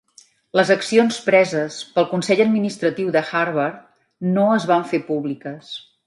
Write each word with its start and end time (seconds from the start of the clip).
Les 0.59 0.69
accions 0.75 1.17
preses 1.25 1.75
pel 1.97 2.07
Consell 2.13 2.41
Administratiu 2.45 3.11
de 3.15 3.21
Harvard 3.41 3.77
no 4.39 4.47
es 4.55 4.65
van 4.73 4.87
fer 4.93 5.01
públiques. 5.11 5.71